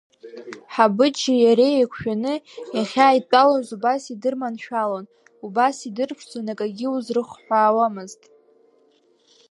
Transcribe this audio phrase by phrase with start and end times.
[0.73, 2.33] Ҳабыџьи иареи еиқәшәаны
[2.77, 5.05] иахьааидтәалоз убас идырманшәалон,
[5.45, 8.21] убас идырԥшӡон, акагьы узрыхҳәаауамызт.